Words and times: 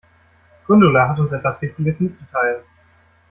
Gundula 0.65 1.09
hat 1.09 1.19
uns 1.19 1.31
etwas 1.31 1.61
Wichtiges 1.61 1.99
mitzuteilen. 1.99 2.63